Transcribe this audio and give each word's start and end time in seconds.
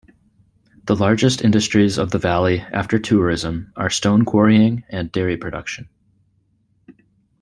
The 0.85 0.95
largest 0.95 1.43
industries 1.43 1.99
of 1.99 2.09
the 2.09 2.17
valley 2.17 2.61
after 2.73 2.97
tourism 2.97 3.71
are 3.75 3.91
stone 3.91 4.25
quarrying 4.25 4.83
and 4.89 5.11
dairy 5.11 5.37
production. 5.37 5.89